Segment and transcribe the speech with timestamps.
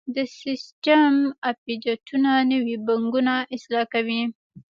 [0.15, 1.13] د سیسټم
[1.49, 4.21] اپډیټونه نوي بګونه اصلاح کوي.